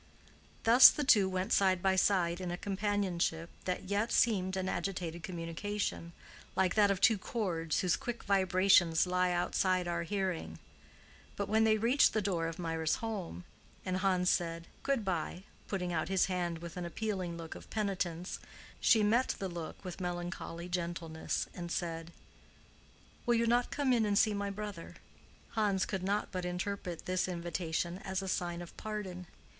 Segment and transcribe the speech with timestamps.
[0.63, 5.21] Thus the two went side by side in a companionship that yet seemed an agitated
[5.21, 6.13] communication,
[6.55, 10.57] like that of two chords whose quick vibrations lie outside our hearing.
[11.35, 13.43] But when they reached the door of Mirah's home,
[13.85, 18.39] and Hans said "Good bye," putting out his hand with an appealing look of penitence,
[18.79, 22.11] she met the look with melancholy gentleness, and said,
[23.27, 24.95] "Will you not come in and see my brother?"
[25.49, 29.27] Hans could not but interpret this invitation as a sign of pardon.